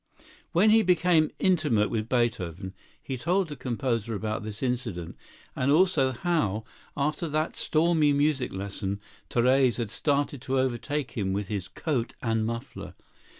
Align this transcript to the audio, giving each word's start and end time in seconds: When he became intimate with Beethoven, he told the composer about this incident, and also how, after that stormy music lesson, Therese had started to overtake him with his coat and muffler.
When 0.51 0.71
he 0.71 0.81
became 0.81 1.29
intimate 1.37 1.91
with 1.91 2.09
Beethoven, 2.09 2.73
he 3.03 3.17
told 3.17 3.49
the 3.49 3.55
composer 3.55 4.15
about 4.15 4.41
this 4.43 4.63
incident, 4.63 5.15
and 5.55 5.71
also 5.71 6.11
how, 6.11 6.63
after 6.97 7.29
that 7.29 7.55
stormy 7.55 8.11
music 8.11 8.51
lesson, 8.51 8.99
Therese 9.29 9.77
had 9.77 9.91
started 9.91 10.41
to 10.41 10.57
overtake 10.59 11.11
him 11.11 11.33
with 11.33 11.49
his 11.49 11.67
coat 11.67 12.15
and 12.23 12.47
muffler. 12.47 12.95